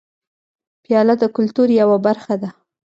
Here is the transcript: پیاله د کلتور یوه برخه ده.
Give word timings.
پیاله 0.83 1.15
د 1.19 1.23
کلتور 1.35 1.67
یوه 1.81 1.97
برخه 2.05 2.35
ده. 2.41 2.49